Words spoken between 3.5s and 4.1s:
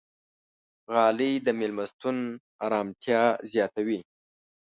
زیاتوي.